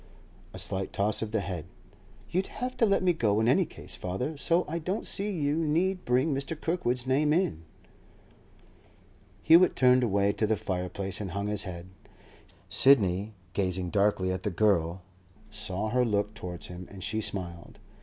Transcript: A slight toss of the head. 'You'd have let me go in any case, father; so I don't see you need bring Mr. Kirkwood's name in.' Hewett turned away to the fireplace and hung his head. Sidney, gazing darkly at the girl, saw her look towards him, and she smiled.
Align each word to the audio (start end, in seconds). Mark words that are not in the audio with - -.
A 0.51 0.57
slight 0.57 0.91
toss 0.91 1.21
of 1.21 1.29
the 1.29 1.41
head. 1.41 1.65
'You'd 2.31 2.47
have 2.47 2.81
let 2.81 3.03
me 3.03 3.13
go 3.13 3.39
in 3.39 3.47
any 3.47 3.65
case, 3.65 3.93
father; 3.95 4.35
so 4.35 4.65
I 4.67 4.79
don't 4.79 5.05
see 5.05 5.29
you 5.29 5.55
need 5.57 6.05
bring 6.05 6.33
Mr. 6.33 6.59
Kirkwood's 6.59 7.05
name 7.05 7.31
in.' 7.31 7.61
Hewett 9.43 9.75
turned 9.75 10.01
away 10.01 10.33
to 10.33 10.47
the 10.47 10.57
fireplace 10.57 11.21
and 11.21 11.29
hung 11.29 11.45
his 11.49 11.65
head. 11.65 11.85
Sidney, 12.67 13.35
gazing 13.53 13.91
darkly 13.91 14.31
at 14.31 14.41
the 14.41 14.49
girl, 14.49 15.03
saw 15.51 15.89
her 15.89 16.03
look 16.03 16.33
towards 16.33 16.65
him, 16.65 16.87
and 16.89 17.03
she 17.03 17.21
smiled. 17.21 17.77